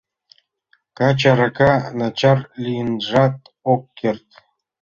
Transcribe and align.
Каче 0.97 1.27
арака 1.33 1.71
начар 1.99 2.39
лийынжат 2.63 3.35
ок 3.71 3.81
керт. 3.99 4.27